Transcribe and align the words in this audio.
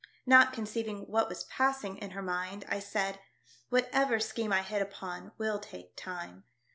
Not 0.25 0.51
conceiving 0.51 1.01
what 1.01 1.29
was 1.29 1.43
passing 1.43 1.97
in 1.99 2.09
her 2.17 2.23
mind, 2.23 2.65
I 2.67 2.79
said, 2.79 3.19
"Whatever 3.69 4.19
scheme 4.19 4.51
I 4.51 4.63
hit 4.63 4.81
upon 4.81 5.31
will 5.37 5.59
take 5.59 5.95
time. 5.95 6.43